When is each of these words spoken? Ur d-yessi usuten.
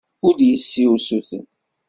Ur 0.27 0.33
d-yessi 0.35 0.85
usuten. 0.93 1.45